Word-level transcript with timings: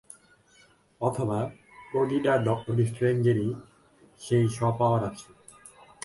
অথবা, 1.01 1.39
প্রতিটা 1.91 2.33
ডক্টর 2.37 2.75
স্ট্রেঞ্জেরই 2.85 3.49
সেই 4.21 4.45
সপাওয়ার 4.49 5.01
আছে। 5.03 5.29